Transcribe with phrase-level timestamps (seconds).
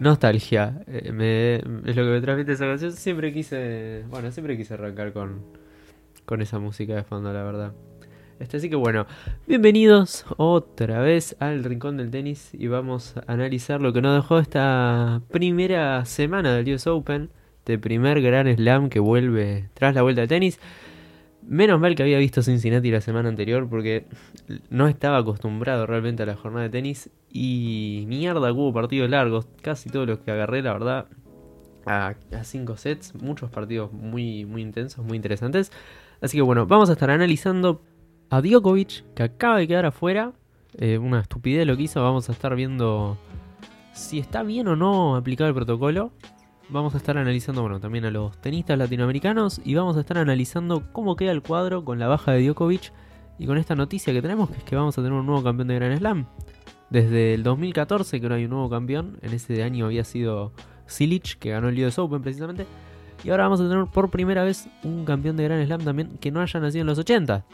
[0.00, 0.82] nostalgia.
[0.86, 2.92] eh, es lo que me transmite esa canción.
[2.92, 5.42] Siempre quise, bueno, siempre quise arrancar con,
[6.24, 7.72] con esa música de fondo, la verdad.
[8.38, 9.06] Este, así que bueno,
[9.46, 14.38] bienvenidos otra vez al Rincón del Tenis y vamos a analizar lo que nos dejó
[14.38, 17.30] esta primera semana del US Open,
[17.64, 20.60] de primer gran slam que vuelve tras la vuelta de tenis.
[21.42, 24.04] Menos mal que había visto Cincinnati la semana anterior porque
[24.70, 29.90] no estaba acostumbrado realmente a la jornada de tenis y mierda hubo partidos largos, casi
[29.90, 31.06] todos los que agarré, la verdad,
[31.86, 35.72] a, a cinco sets, muchos partidos muy, muy intensos, muy interesantes.
[36.20, 37.82] Así que bueno, vamos a estar analizando
[38.30, 40.32] a Djokovic, que acaba de quedar afuera.
[40.78, 42.02] Eh, una estupidez lo que hizo.
[42.02, 43.16] Vamos a estar viendo
[43.92, 46.12] si está bien o no aplicado el protocolo.
[46.68, 49.60] Vamos a estar analizando, bueno, también a los tenistas latinoamericanos.
[49.64, 52.92] Y vamos a estar analizando cómo queda el cuadro con la baja de Djokovic.
[53.38, 55.68] Y con esta noticia que tenemos, que es que vamos a tener un nuevo campeón
[55.68, 56.26] de Grand Slam.
[56.90, 59.18] Desde el 2014 que no hay un nuevo campeón.
[59.22, 60.52] En ese año había sido
[60.86, 62.66] Silic, que ganó el US Open precisamente.
[63.24, 66.30] Y ahora vamos a tener por primera vez un campeón de Grand Slam también que
[66.30, 67.44] no haya nacido en los 80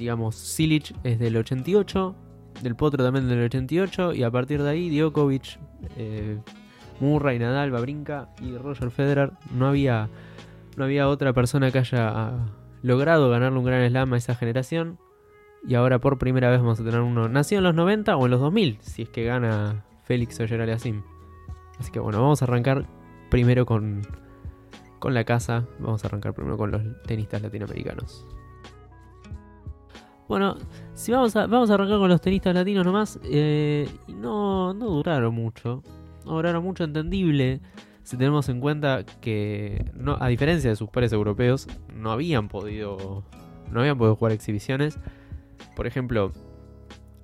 [0.00, 2.14] digamos, Silic es del 88,
[2.62, 5.58] Del Potro también del 88, y a partir de ahí Djokovic,
[5.96, 6.38] eh,
[7.00, 9.32] Murray, Nadal, Babrinka y Roger Federer.
[9.54, 10.08] No había,
[10.76, 12.32] no había otra persona que haya
[12.82, 14.98] logrado ganarle un gran slam a esa generación.
[15.66, 18.30] Y ahora por primera vez vamos a tener uno nacido en los 90 o en
[18.30, 21.02] los 2000, si es que gana Félix Oyer Aliasim.
[21.78, 22.86] Así que bueno, vamos a arrancar
[23.30, 24.02] primero con,
[24.98, 25.66] con la casa.
[25.78, 28.26] Vamos a arrancar primero con los tenistas latinoamericanos.
[30.28, 30.56] Bueno,
[30.94, 35.34] si vamos a, vamos a arrancar con los tenistas latinos nomás, eh, no, no duraron
[35.34, 35.82] mucho.
[36.24, 37.60] No duraron mucho, entendible.
[38.02, 39.84] Si tenemos en cuenta que,
[40.18, 43.24] a diferencia de sus pares europeos, no habían podido,
[43.70, 44.98] no habían podido jugar exhibiciones.
[45.76, 46.32] Por ejemplo,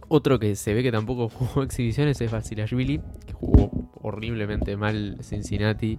[0.09, 5.99] otro que se ve que tampoco jugó exhibiciones es Vasilashvili, que jugó horriblemente mal Cincinnati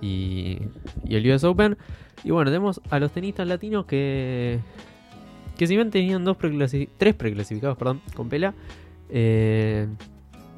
[0.00, 0.58] y,
[1.08, 1.76] el US Open.
[2.22, 4.60] Y bueno, tenemos a los tenistas latinos que
[5.56, 6.36] que si bien tenían dos
[6.98, 7.78] tres preclasificados
[8.14, 8.54] con Pela,
[9.08, 9.86] eh,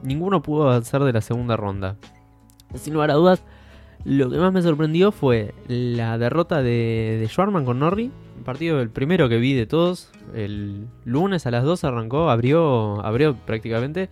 [0.03, 1.97] ninguno pudo avanzar de la segunda ronda.
[2.75, 3.43] Sin lugar a dudas,
[4.05, 8.11] lo que más me sorprendió fue la derrota de, de Schwarman con Norrie.
[8.37, 10.11] Un partido el primero que vi de todos.
[10.35, 14.09] El lunes a las 2 arrancó, abrió, abrió prácticamente.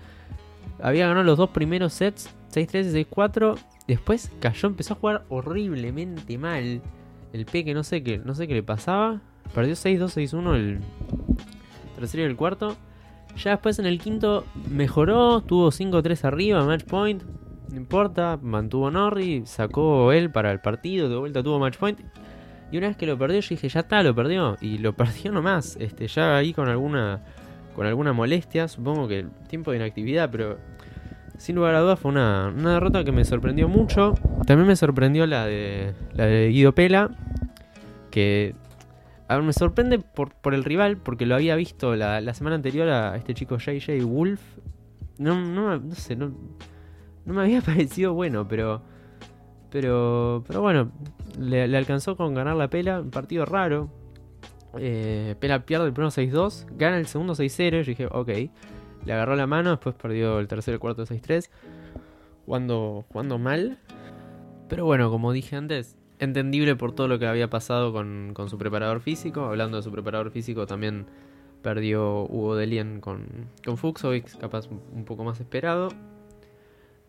[0.83, 3.59] Había ganado los dos primeros sets, 6-3 y 6-4.
[3.87, 6.81] Después cayó, empezó a jugar horriblemente mal.
[7.33, 9.21] El P que no sé qué, no sé qué le pasaba.
[9.55, 10.81] Perdió 6-2, 6-1 el
[11.97, 12.77] tercero y el cuarto.
[13.37, 17.23] Ya después en el quinto mejoró, tuvo 5-3 arriba, match point.
[17.71, 22.01] No importa, mantuvo Norri, sacó él para el partido, de vuelta tuvo match point.
[22.71, 24.57] Y una vez que lo perdió, yo dije, ya está, lo perdió.
[24.61, 25.77] Y lo perdió nomás.
[25.79, 27.23] Este, ya ahí con alguna.
[27.77, 28.69] Con alguna molestia.
[28.69, 30.59] Supongo que el tiempo de inactividad, pero.
[31.37, 34.15] Sin lugar a dudas fue una, una derrota que me sorprendió mucho.
[34.47, 35.95] También me sorprendió la de.
[36.15, 37.11] la de Guido Pela.
[38.11, 38.55] Que
[39.27, 42.57] a ver, me sorprende por, por el rival, porque lo había visto la, la semana
[42.57, 44.41] anterior a este chico JJ Wolf.
[45.19, 46.35] No, no, no sé, no,
[47.27, 48.83] no me había parecido bueno, pero.
[49.71, 50.45] Pero.
[50.47, 50.91] Pero bueno,
[51.39, 53.01] le, alcanzó con ganar la pela.
[53.01, 53.91] Un partido raro.
[54.79, 56.67] Eh, pela pierde el primero 6-2.
[56.77, 57.71] Gana el segundo 6-0.
[57.71, 58.29] Yo dije, ok.
[59.05, 59.71] Le agarró la mano.
[59.71, 61.51] Después perdió el tercer y el cuarto 6-3.
[62.47, 63.79] Jugando, jugando mal.
[64.69, 68.59] Pero bueno, como dije antes, entendible por todo lo que había pasado con, con su
[68.59, 69.45] preparador físico.
[69.45, 71.07] Hablando de su preparador físico, también
[71.63, 73.27] perdió Hugo Delien con,
[73.65, 75.89] con Fuxovic, capaz un poco más esperado.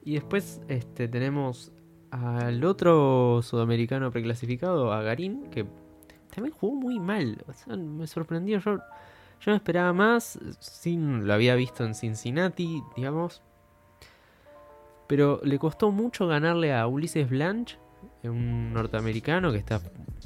[0.06, 1.72] Y después este, tenemos
[2.12, 5.66] al otro sudamericano preclasificado, a Garín, que
[6.34, 7.44] también jugó muy mal.
[7.48, 8.60] O sea, me sorprendió.
[8.60, 10.40] Yo, yo no esperaba más.
[10.60, 13.42] Sin, lo había visto en Cincinnati, digamos.
[15.08, 17.78] Pero le costó mucho ganarle a Ulises Blanche
[18.24, 19.82] un norteamericano que está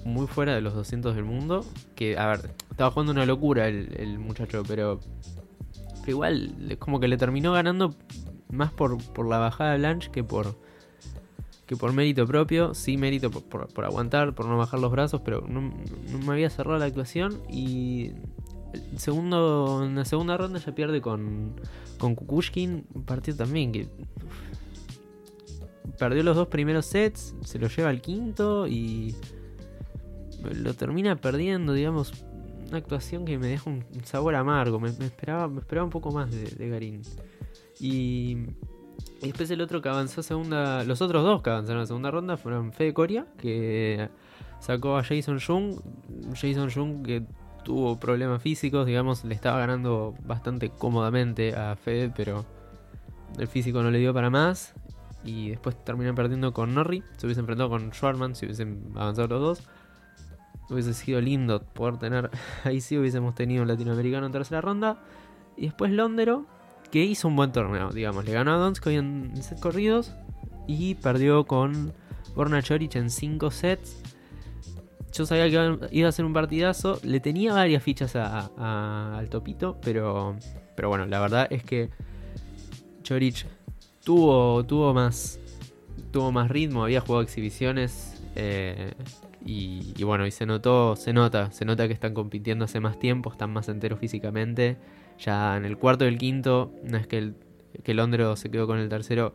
[0.06, 1.66] muy fuera de los 200 del mundo.
[1.96, 5.00] Que, a ver, estaba jugando una locura el, muchacho, pero,
[6.02, 7.96] pero igual, como que le terminó ganando
[8.52, 10.56] más por, por la bajada de Blanche que por
[11.66, 12.74] que por mérito propio.
[12.74, 16.50] Sí, mérito por, por- aguantar, por no bajar los brazos, pero no, no me había
[16.50, 17.42] cerrado la actuación.
[17.48, 18.12] Y
[18.98, 21.54] segundo, en la segunda ronda ya pierde con,
[22.00, 22.88] con Kukushkin.
[22.92, 23.88] Un partido también que
[26.00, 29.16] perdió los dos primeros sets, se lo lleva al quinto y
[30.54, 32.14] lo termina perdiendo, digamos,
[32.68, 34.80] una actuación que me deja un un sabor amargo.
[34.80, 37.02] Me, me esperaba, me esperaba un poco más de, de Garín.
[37.80, 38.38] Y,
[39.22, 42.12] y después el otro que avanzó a segunda, los otros dos que avanzaron a segunda
[42.12, 44.10] ronda fueron Fede Coria, que
[44.60, 45.80] sacó a Jason Jung.
[46.34, 47.24] Jason Jung que
[47.64, 52.46] tuvo problemas físicos, digamos, le estaba ganando bastante cómodamente a Fede, pero
[53.38, 54.74] el físico no le dio para más.
[55.24, 57.04] y después terminan perdiendo con Norrie.
[57.18, 59.68] Se hubiese enfrentado con Schwarman si hubiesen avanzado los dos.
[60.70, 62.32] Hubiese sido lindo poder tener.
[62.64, 65.04] Ahí sí hubiésemos tenido un latinoamericano en tercera ronda.
[65.58, 66.46] Y después Londero,
[66.92, 68.26] que hizo un buen torneo, digamos.
[68.26, 70.14] Le ganó a Donskoy en set corridos.
[70.68, 71.94] Y perdió con
[72.36, 74.02] Borna Choric en 5 sets.
[75.12, 77.00] Yo sabía que iba a ser un partidazo.
[77.04, 79.78] Le tenía varias fichas al topito.
[79.82, 80.36] Pero,
[80.76, 81.90] pero bueno, la verdad es que
[83.04, 83.48] Choric
[84.04, 85.40] tuvo, tuvo más.
[86.12, 86.84] Tuvo más ritmo.
[86.84, 88.22] Había jugado exhibiciones.
[88.36, 88.94] Eh,
[89.46, 93.32] y, bueno, y se notó, se nota, se nota que están compitiendo hace más tiempo,
[93.32, 94.78] están más enteros físicamente.
[95.20, 97.36] Ya en el cuarto y el quinto, no es que el,
[97.84, 99.34] que Londres se quedó con el tercero,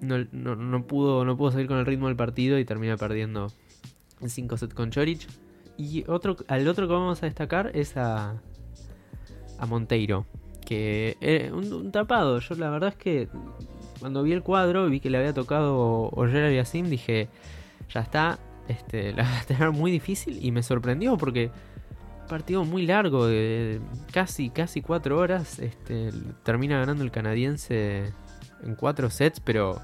[0.00, 3.52] no, no, pudo, no pudo salir con el ritmo del partido y termina perdiendo
[4.20, 5.28] el 5 set con Chorich.
[5.76, 8.40] Y otro, al otro que vamos a destacar es a,
[9.58, 10.26] a Monteiro,
[10.64, 12.40] que es un, tapado.
[12.40, 13.28] Yo la verdad es que
[14.00, 17.28] cuando vi el cuadro y vi que le había tocado Oyer y Asim, dije,
[17.88, 18.38] ya está,
[18.68, 21.50] este, la va a tener muy difícil y me sorprendió porque
[22.28, 23.80] partido muy largo de
[24.12, 26.10] casi casi cuatro horas este,
[26.42, 28.12] termina ganando el canadiense
[28.62, 29.80] en cuatro sets pero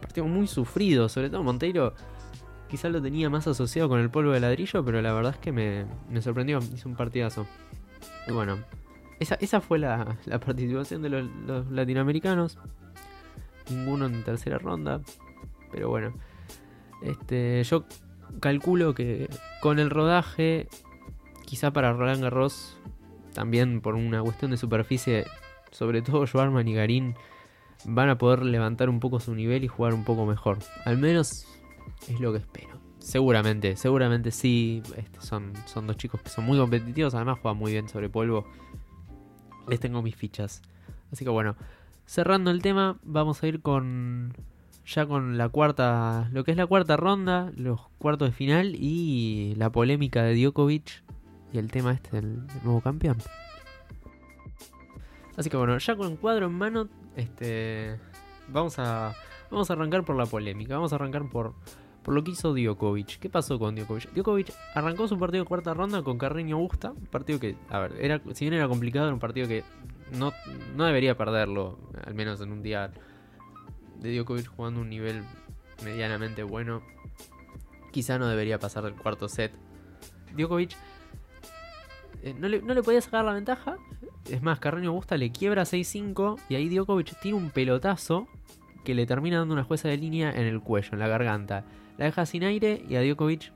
[0.00, 1.94] partido muy sufrido sobre todo Monteiro
[2.68, 5.52] quizás lo tenía más asociado con el polvo de ladrillo pero la verdad es que
[5.52, 5.86] me,
[6.22, 7.46] sorprendió hizo un partidazo.
[8.26, 8.58] Y bueno
[9.18, 12.58] esa, esa fue la, participación de los, los latinoamericanos
[13.70, 15.00] ninguno en tercera ronda
[15.70, 16.12] pero bueno
[17.02, 17.84] este, yo
[18.40, 19.28] calculo que
[19.60, 20.68] con el rodaje,
[21.50, 22.78] quizá para Roland Garros,
[23.34, 25.26] también por una cuestión de superficie,
[25.72, 27.16] sobre todo Schwarman y Garín
[27.84, 30.58] van a poder levantar un poco su nivel y jugar un poco mejor.
[30.84, 31.48] Al menos
[32.06, 32.78] es lo que espero.
[33.00, 34.80] Seguramente, seguramente sí.
[34.96, 38.46] Este, son, son dos chicos que son muy competitivos, además juegan muy bien sobre polvo.
[39.66, 40.62] Les tengo mis fichas.
[41.10, 41.56] Así que bueno,
[42.06, 44.36] cerrando el tema, vamos a ir con
[44.86, 49.54] ya con la cuarta, lo que es la cuarta ronda, los cuartos de final y
[49.56, 51.02] la polémica de Djokovic
[51.52, 53.18] y el tema este del, nuevo campeón.
[55.36, 57.98] Así que bueno, ya con el cuadro en mano, este,
[58.48, 59.14] vamos a
[59.50, 61.54] vamos a arrancar por la polémica, vamos a arrancar por
[62.02, 63.18] por lo que hizo Djokovic.
[63.18, 64.12] ¿Qué pasó con Djokovic?
[64.12, 67.92] Djokovic arrancó su partido de cuarta ronda con Carreño Busta, un partido que, a ver,
[68.00, 69.64] era si bien era complicado, era un partido que
[70.12, 70.32] no,
[70.76, 72.90] no debería perderlo, al menos en un día
[73.98, 75.22] de Djokovic jugando un nivel
[75.84, 76.82] medianamente bueno,
[77.92, 79.52] quizá no debería pasar del cuarto set.
[80.34, 80.76] Djokovic
[82.22, 83.76] eh, no, le, no, podía sacar la ventaja.
[84.28, 88.28] Es más, Carreño Busta le quiebra 6-5 y ahí Djokovic tiene un pelotazo
[88.84, 91.64] que le termina dando una jueza de línea en el cuello, en la garganta.
[91.98, 93.52] La deja sin aire y a Djokovic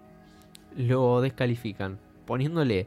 [0.77, 2.87] lo descalifican, poniéndole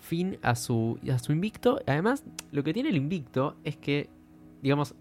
[0.00, 1.80] fin a su, a su invicto.
[1.86, 4.08] Además, lo que tiene el invicto es que,
[4.62, 4.94] digamos,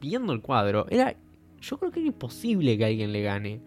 [0.00, 1.14] viendo el cuadro, era.
[1.60, 3.60] Yo creo que era imposible que alguien le gane.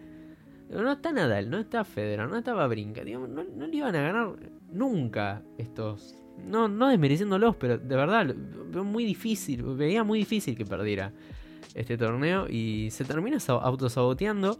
[0.70, 3.04] No está Nadal, no está Federer, no estaba Brinca.
[3.04, 4.36] no, no, le iban a ganar
[4.72, 6.16] nunca estos.
[6.38, 9.62] No, no desmereciéndolos, pero de verdad, muy difícil.
[9.62, 11.12] Veía muy difícil que perdiera
[11.74, 12.46] este torneo.
[12.48, 14.58] Y se termina autosaboteando.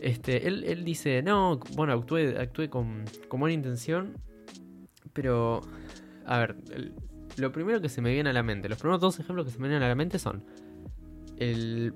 [0.00, 4.14] Este, él, él dice, no, bueno, actué, actué con, con buena intención.
[5.12, 5.60] Pero,
[6.24, 6.56] a ver,
[7.36, 9.58] lo primero que se me viene a la mente, los primeros dos ejemplos que se
[9.58, 10.44] me vienen a la mente son
[11.40, 11.94] el,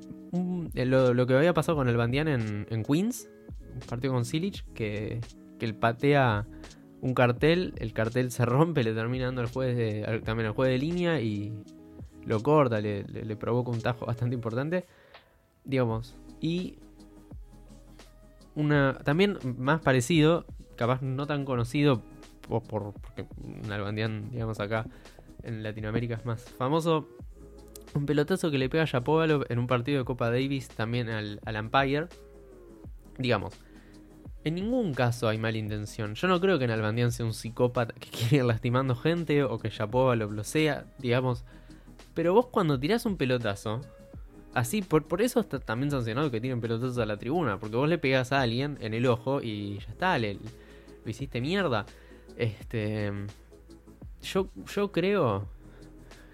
[0.73, 3.29] lo, que había pasado con el Bandian en, Queens,
[3.75, 5.21] un partido con Silich, que,
[5.59, 6.47] que él patea
[7.05, 10.71] un cartel, el cartel se rompe, le termina dando al juez de, también al juez
[10.71, 11.53] de línea y
[12.25, 14.87] lo corta, le, provoca un tajo bastante importante.
[15.65, 16.79] Digamos, y
[18.55, 20.47] una también más parecido,
[20.77, 22.01] capaz no tan conocido
[22.49, 23.27] por, por porque
[24.33, 24.87] digamos acá,
[25.43, 27.07] en Latinoamérica es más famoso.
[27.95, 31.39] Un pelotazo que le pega a Shapovalov en un partido de Copa Davis también al,
[31.45, 32.07] al Empire.
[33.19, 33.61] Digamos,
[34.45, 36.15] en ningún caso hay mala intención.
[36.15, 39.59] Yo no creo que en Albandian sea un psicópata que quiere ir lastimando gente o
[39.59, 41.45] que Shapovalov lo sea, digamos.
[42.13, 43.81] Pero vos cuando tirás un pelotazo,
[44.53, 47.89] así, por, por eso está también sancionado que tiren pelotazos a la tribuna, porque vos
[47.89, 51.87] le pegás a alguien en el ojo y ya está, le, lo hiciste mierda.
[52.37, 53.13] Este
[54.23, 55.47] yo, yo creo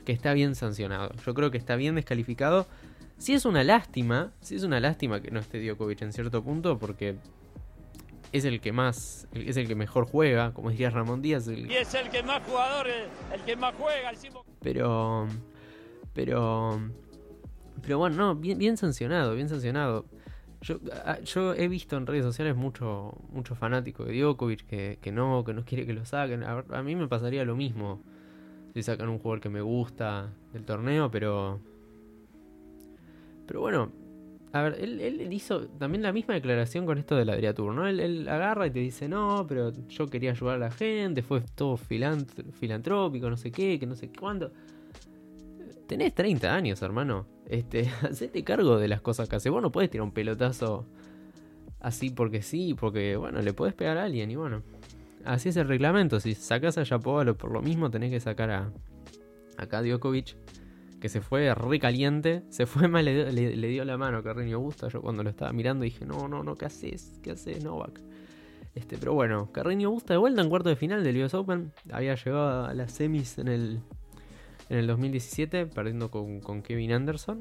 [0.04, 1.12] que está bien sancionado.
[1.24, 2.66] Yo creo que está bien descalificado.
[3.18, 6.78] Si es una lástima, si es una lástima que no esté Djokovic en cierto punto,
[6.78, 7.16] porque
[8.32, 11.48] es el que más, es el que mejor juega, como decía Ramón Díaz.
[11.48, 14.12] Y es el que más jugador, el que más juega.
[14.60, 15.26] Pero,
[16.12, 16.80] pero,
[17.82, 20.06] pero bueno, no, bien, bien sancionado, bien sancionado.
[20.62, 25.10] Yo, ah, yo he visto en redes sociales mucho, mucho fanático de Djokovic que, que
[25.10, 26.44] no, que no quiere que lo saquen.
[26.44, 28.02] A, a, mí me pasaría lo mismo
[28.74, 31.60] si sacan un jugador que me gusta del torneo, pero
[33.46, 33.90] Pero bueno,
[34.52, 37.86] a ver, él, él hizo también la misma declaración con esto de la Adriatur, ¿no?
[37.86, 41.76] Él, agarra y te dice, no, pero yo quería ayudar a la gente, fue todo
[41.76, 44.50] filantr- filantrópico, no sé qué, que no sé cuándo.
[45.86, 47.26] Tenés 30 años, hermano.
[47.46, 49.52] Este, hacete cargo de las cosas que haces.
[49.52, 50.84] Vos no podés tirar un pelotazo
[51.78, 54.62] así porque sí, porque, bueno, le podés pegar a alguien y bueno.
[55.24, 56.18] Así es el reglamento.
[56.18, 58.72] Si sacás a Yapovalo por lo mismo, tenés que sacar a,
[59.58, 60.36] a Djokovic
[61.00, 64.88] que se fue re caliente, se fue mal, le, dio- la mano a Carreño Busta.
[64.88, 67.18] Yo cuando lo estaba mirando dije, no, no, no, ¿qué haces?
[67.22, 68.00] ¿Qué haces, Novak?
[68.74, 71.72] Este, pero bueno, Carreño Busta de vuelta en cuarto de final del US Open.
[71.90, 73.80] Había llegado a las semis en el,
[74.68, 77.40] en el 2017, perdiendo con, con Kevin Anderson.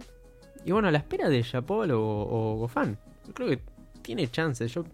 [0.65, 2.97] Y bueno, a la espera de Japol o, o Gofan.
[3.27, 3.59] Yo creo que
[4.01, 4.73] tiene chances.
[4.73, 4.85] Yo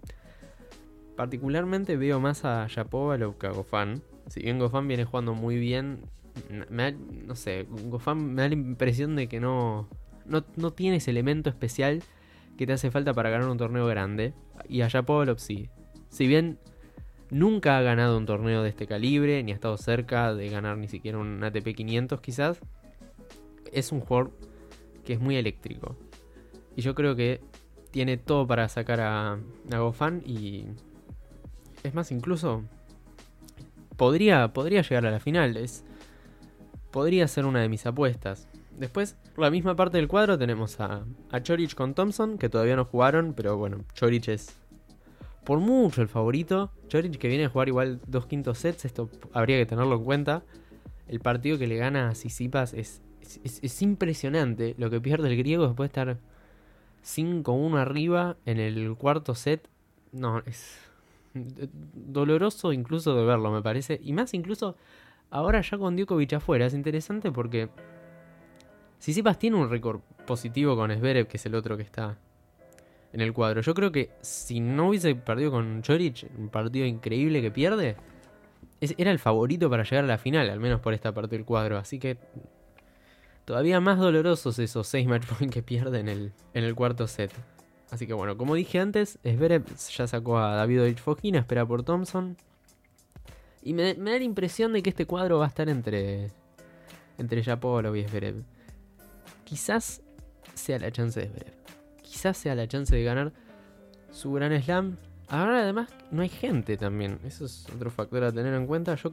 [1.15, 4.01] particularmente veo más a Shapovalov que a Gofan.
[4.27, 5.99] Si bien Gofan viene jugando muy bien,
[6.49, 9.87] no sé, Gofan me da la impresión de que no,
[10.25, 12.03] no, no tiene ese elemento especial
[12.57, 14.33] que te hace falta para ganar un torneo grande.
[14.69, 15.69] Y a Shapovalov sí.
[16.09, 16.57] Si bien
[17.29, 20.87] nunca ha ganado un torneo de este calibre, ni ha estado cerca de ganar ni
[20.87, 22.59] siquiera un ATP 500 quizás,
[23.71, 24.31] es un jugador
[25.03, 25.95] que es muy eléctrico.
[26.75, 27.41] Y yo creo que
[27.91, 29.33] tiene todo para sacar a,
[29.71, 30.65] a Gofan y
[31.83, 32.63] es más, incluso
[33.95, 35.57] podría, podría llegar a la final.
[35.57, 35.85] Es,
[36.95, 38.47] podría ser una de mis apuestas.
[38.79, 42.77] Después, por la misma parte del cuadro tenemos a, a Chorich con Thompson, que todavía
[42.77, 44.55] no jugaron, pero bueno, Chorich es
[45.43, 46.71] por mucho el favorito.
[46.87, 50.43] Chorich que viene a jugar igual dos quintos sets, esto habría que tenerlo en cuenta.
[51.09, 54.73] El partido que le gana a Sisipas es, es, es- es impresionante.
[54.77, 56.17] Lo que pierde el griego después de estar
[57.03, 59.67] 5-1 arriba en el cuarto set.
[60.13, 60.79] No, es
[61.33, 63.99] doloroso incluso de verlo, me parece.
[64.01, 64.75] Y más incluso
[65.29, 66.65] ahora ya con Djokovic afuera.
[66.65, 67.69] Es interesante porque
[68.99, 72.17] Sisipas tiene un récord positivo con Zverev, que es el otro que está
[73.13, 73.61] en el cuadro.
[73.61, 77.95] Yo creo que si no hubiese perdido con Chorich, un partido increíble que pierde,
[78.81, 81.77] era el favorito para llegar a la final, al menos por esta parte del cuadro.
[81.77, 82.17] Así que
[83.45, 87.31] todavía más dolorosos esos 6 match points que pierde en el, en el cuarto set.
[87.91, 92.35] Así que bueno, como dije antes, Zverev ya sacó a Davidovich Fokina, espera por Thompson.
[93.65, 96.29] Y me, da la impresión de que este cuadro va a estar entre,
[97.17, 98.43] entre y Zverev.
[99.43, 100.03] Quizás
[100.53, 101.55] sea la chance de Zverev.
[102.03, 103.33] Quizás sea la chance de ganar
[104.11, 104.97] su gran slam.
[105.29, 107.17] Ahora además no hay gente también.
[107.25, 108.93] Eso es otro factor a tener en cuenta.
[108.93, 109.11] Yo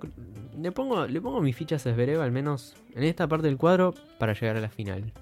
[0.61, 3.95] le pongo, le pongo mis fichas a Zverev al menos en esta parte del cuadro
[4.19, 5.15] para llegar a la final.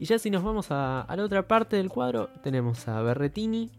[0.00, 3.70] Y ya si nos vamos a, a la otra parte del cuadro, tenemos a Berretini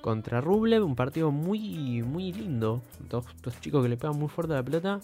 [0.00, 2.82] contra Rublev, un partido muy, muy lindo.
[3.08, 5.00] Dos, dos chicos que le pegan muy fuerte a la pelota.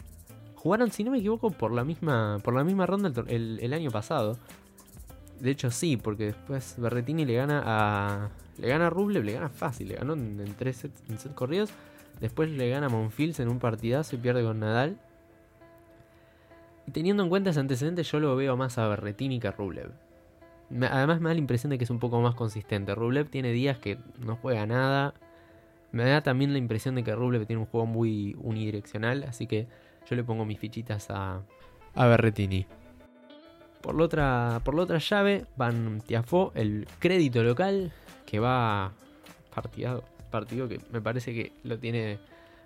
[0.54, 4.38] Jugaron, si no me equivoco, por la misma, por la misma ronda el, año pasado.
[5.40, 8.30] De hecho, sí, porque después Berretini le gana a.
[8.58, 11.70] Le gana a Rublev, le gana fácil, le ganó en, tres en set corridos.
[12.20, 14.98] Después le gana a Monfils en un partidazo y pierde con Nadal.
[16.86, 20.05] Y teniendo en cuenta ese antecedente, yo lo veo más a Berretini que a Rublev.
[20.70, 22.94] Además, me da la impresión de que es un poco más consistente.
[22.94, 25.14] Rublev tiene días que no juega nada.
[25.92, 29.24] Me da también la impresión de que Rublev tiene un juego muy unidireccional.
[29.24, 29.68] Así que
[30.08, 31.42] yo le pongo mis fichitas a,
[31.94, 32.66] a Berretini.
[33.80, 37.92] Por la, otra, por la otra llave van Tiafó, el crédito local,
[38.26, 38.92] que va
[39.54, 42.18] partido, partido que me parece que lo tiene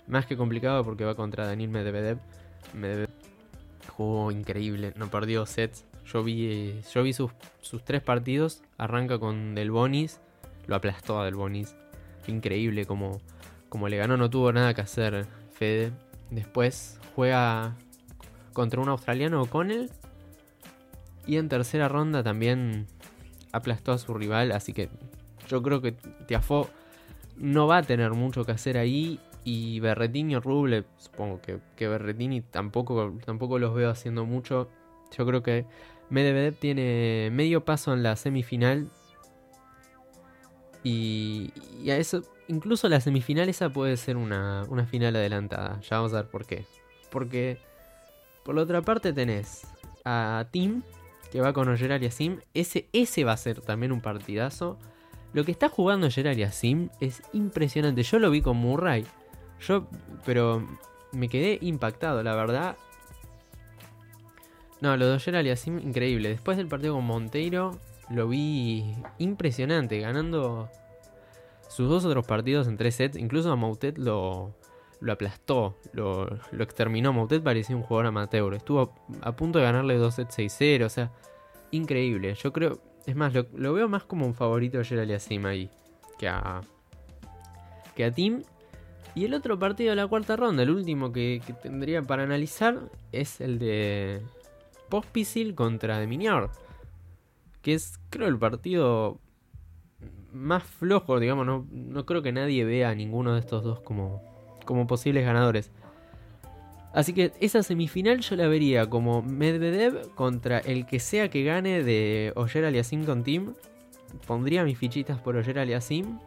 [0.07, 2.19] más que complicado porque va contra Daniel Medvedev.
[2.73, 3.11] Medvedev
[3.89, 5.85] jugó increíble, no perdió sets.
[6.13, 10.21] Yo vi, yo vi sus, sus tres partidos, arranca con Del Bonis,
[10.67, 11.77] lo aplastó a Del Bonis.
[12.27, 13.21] Increíble como,
[13.69, 15.93] como le ganó, no tuvo nada que hacer Fede.
[16.31, 17.77] Después juega
[18.53, 19.91] contra un australiano O'Connell.
[21.27, 22.87] Y en tercera ronda también
[23.53, 24.53] aplastó a su rival.
[24.53, 24.89] Así que
[25.49, 25.93] yo creo que
[26.27, 26.69] Tiafó
[27.37, 29.21] no va a tener mucho que hacer ahí.
[29.43, 34.69] Y Berretini o Rublev, supongo que, que Berretini tampoco, tampoco los veo haciendo mucho.
[35.17, 35.67] Yo creo que
[36.11, 38.91] Medvedev tiene medio paso en la semifinal.
[40.83, 41.53] Y,
[41.89, 45.81] a eso, incluso la semifinal esa puede ser una, una final adelantada.
[45.83, 46.65] Ya vamos a ver por qué.
[47.11, 47.59] Porque
[48.45, 49.67] por la otra parte tenés
[50.05, 50.83] a Tim,
[51.31, 52.41] que va con Ojeral y Asim.
[52.55, 54.79] Ese, ese va a ser también un partidazo.
[55.33, 58.03] Lo que está jugando Gerard y Asim es impresionante.
[58.03, 59.07] Yo lo vi con Murray.
[59.61, 59.87] Yo,
[60.25, 60.67] pero
[61.13, 62.77] me quedé impactado, la verdad.
[64.81, 66.31] No, lo de Gerard y Asim, increíble.
[66.31, 67.79] Después del partido con Monteiro,
[68.11, 70.71] lo vi impresionante, ganando
[71.69, 73.17] sus dos otros partidos en tres sets.
[73.17, 74.55] Incluso a Moutet lo,
[75.01, 77.13] lo aplastó, lo, lo exterminó.
[77.13, 78.55] Moutet parecía un jugador amateur.
[78.55, 80.87] Estuvo a, punto de ganarle 2 sets 6-0.
[80.87, 81.11] O sea,
[81.71, 82.35] increíble.
[82.35, 85.71] Yo creo, es más, lo, lo veo más como un favorito a Gerald Yassim ahí
[86.21, 86.61] que a,
[87.97, 88.43] que a Tim.
[89.15, 92.79] Y el otro partido de la cuarta ronda, el último que tendría para analizar,
[93.11, 94.23] es el de
[94.91, 96.51] Pospisil contra de Minior.
[97.63, 99.19] Que es, creo, el partido
[100.33, 101.47] más flojo, digamos.
[101.47, 104.23] No, no creo que nadie vea a ninguno de estos dos como,
[104.67, 105.71] como posibles ganadores.
[106.93, 111.85] Así que esa semifinal yo la vería como Medvedev contra el que sea que gane
[111.85, 113.55] de Oyer Aliasim con Team.
[114.27, 116.19] Pondría mis fichitas por Oyer Aliasim.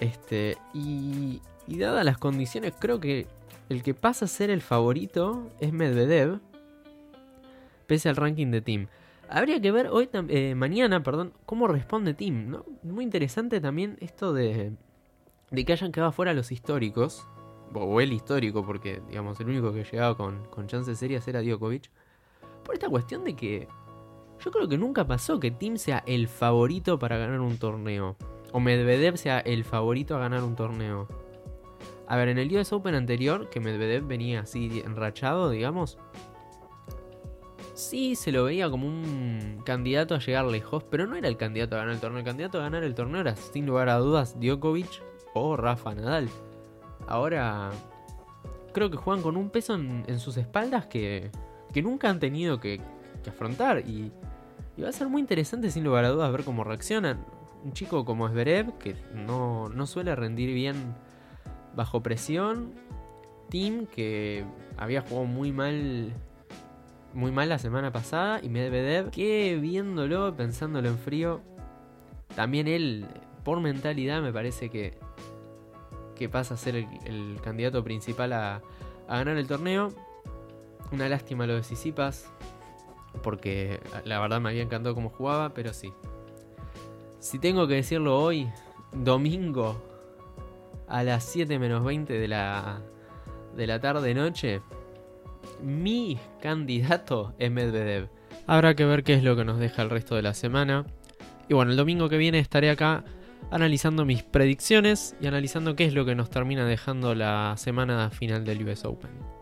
[0.00, 3.26] Este, y, y dadas las condiciones, creo que
[3.68, 6.40] el que pasa a ser el favorito es Medvedev.
[7.90, 8.86] Pese al ranking de Team.
[9.28, 12.64] Habría que ver hoy, eh, mañana, perdón, cómo responde Team, ¿no?
[12.84, 14.74] Muy interesante también esto de,
[15.50, 17.26] de que hayan quedado fuera los históricos
[17.74, 21.90] o el histórico, porque digamos el único que llegaba con, con chances serias era Djokovic,
[22.64, 23.66] por esta cuestión de que
[24.38, 28.14] yo creo que nunca pasó que Tim sea el favorito para ganar un torneo,
[28.52, 31.08] o Medvedev sea el favorito a ganar un torneo.
[32.06, 35.98] A ver, en el US Open anterior, que Medvedev venía así enrachado, digamos,
[37.74, 41.76] sí se lo veía como un candidato a llegar lejos, pero no era el candidato
[41.76, 42.18] a ganar el torneo.
[42.18, 45.02] El candidato a ganar el torneo era, sin lugar a dudas, Djokovic
[45.34, 46.28] o Rafa Nadal
[47.10, 47.70] ahora
[48.72, 51.30] creo que juegan con un peso en, sus espaldas que,
[51.72, 52.80] que, nunca han tenido que,
[53.28, 53.80] afrontar.
[53.86, 54.12] Y,
[54.82, 57.26] va a ser muy interesante, sin lugar a dudas, ver cómo reaccionan.
[57.64, 60.94] Un chico como Zverev, que no, no suele rendir bien
[61.74, 62.72] bajo presión.
[63.50, 64.44] Tim, que
[64.78, 66.14] había jugado muy mal.
[67.14, 68.40] Muy mal la semana pasada.
[68.42, 71.40] Y Medvedev, que viéndolo, pensándolo en frío.
[72.34, 73.06] También él,
[73.44, 74.98] por mentalidad, me parece que
[76.20, 78.60] que pasa a ser el, candidato principal a,
[79.08, 79.88] a, ganar el torneo.
[80.92, 82.30] Una lástima lo de Sisipas,
[83.22, 85.94] porque la verdad me había encantado cómo jugaba, pero sí.
[87.20, 88.50] Si tengo que decirlo hoy,
[88.92, 89.82] domingo
[90.88, 92.82] a las 7 menos 20 de la,
[93.56, 94.60] de la tarde-noche,
[95.62, 98.08] mi candidato es Medvedev.
[98.46, 100.84] Habrá que ver qué es lo que nos deja el resto de la semana.
[101.48, 103.04] Y bueno, el domingo que viene estaré acá
[103.50, 108.44] analizando mis predicciones y analizando qué es lo que nos termina dejando la semana final
[108.44, 109.39] del US Open.